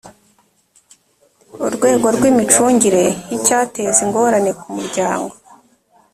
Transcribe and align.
urwego 1.67 2.07
rw’imicungire 2.15 3.03
y’icyateza 3.31 3.99
ingorane 4.05 4.51
ku 4.59 4.67
muryango 4.75 5.33